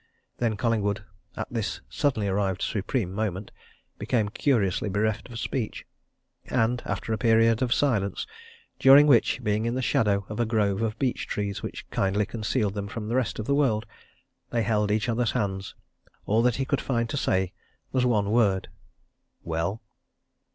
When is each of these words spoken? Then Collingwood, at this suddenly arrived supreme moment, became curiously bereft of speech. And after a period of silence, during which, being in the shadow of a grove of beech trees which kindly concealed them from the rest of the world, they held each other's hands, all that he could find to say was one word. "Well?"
Then 0.39 0.57
Collingwood, 0.57 1.03
at 1.37 1.47
this 1.51 1.81
suddenly 1.87 2.27
arrived 2.27 2.63
supreme 2.63 3.13
moment, 3.13 3.51
became 3.99 4.29
curiously 4.29 4.89
bereft 4.89 5.29
of 5.29 5.37
speech. 5.37 5.85
And 6.47 6.81
after 6.87 7.13
a 7.13 7.19
period 7.19 7.61
of 7.61 7.71
silence, 7.71 8.25
during 8.79 9.05
which, 9.05 9.43
being 9.43 9.65
in 9.65 9.75
the 9.75 9.81
shadow 9.83 10.25
of 10.27 10.39
a 10.39 10.45
grove 10.47 10.81
of 10.81 10.97
beech 10.97 11.27
trees 11.27 11.61
which 11.61 11.87
kindly 11.91 12.25
concealed 12.25 12.73
them 12.73 12.87
from 12.87 13.09
the 13.09 13.15
rest 13.15 13.37
of 13.37 13.45
the 13.45 13.53
world, 13.53 13.85
they 14.49 14.63
held 14.63 14.89
each 14.89 15.07
other's 15.07 15.33
hands, 15.33 15.75
all 16.25 16.41
that 16.41 16.55
he 16.55 16.65
could 16.65 16.81
find 16.81 17.07
to 17.11 17.15
say 17.17 17.53
was 17.91 18.03
one 18.03 18.31
word. 18.31 18.69
"Well?" 19.43 19.83